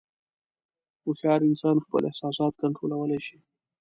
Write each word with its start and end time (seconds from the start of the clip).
هوښیار 1.03 1.41
انسان 1.49 1.75
خپل 1.85 2.01
احساسات 2.09 2.53
کنټرولولی 2.61 3.19
شي. 3.25 3.37